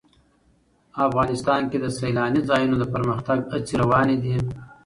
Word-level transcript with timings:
افغانستان 1.05 1.61
کې 1.71 1.77
د 1.81 1.85
سیلاني 1.97 2.41
ځایونو 2.49 2.75
د 2.79 2.83
پرمختګ 2.93 3.39
هڅې 3.53 3.73
روانې 3.83 4.15
دي. 4.23 4.35